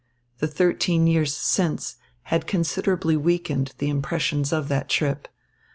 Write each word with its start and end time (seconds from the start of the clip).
The 0.39 0.47
thirteen 0.47 1.05
years 1.05 1.31
since 1.31 1.97
had 2.23 2.47
considerably 2.47 3.15
weakened 3.15 3.75
the 3.77 3.89
impressions 3.89 4.51
of 4.51 4.67
that 4.69 4.89
trip. 4.89 5.27